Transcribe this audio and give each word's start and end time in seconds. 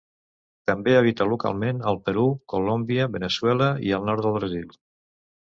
També 0.69 0.95
habita 1.01 1.27
localment 1.33 1.83
al 1.91 2.01
Perú, 2.09 2.25
Colòmbia, 2.55 3.07
Veneçuela 3.19 3.71
i 3.91 3.97
el 3.99 4.11
nord 4.11 4.29
del 4.29 4.39
Brasil. 4.39 4.77